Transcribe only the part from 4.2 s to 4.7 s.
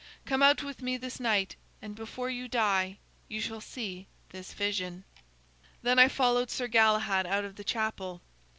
this